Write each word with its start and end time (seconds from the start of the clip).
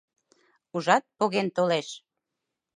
Ужат, 0.75 1.03
поген 1.17 1.47
толеш. 1.55 1.87